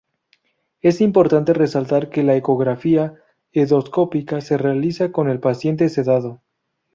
[0.79, 3.13] Es importante resaltar que la ecografía
[3.51, 6.41] endoscópica se realiza con el paciente sedado.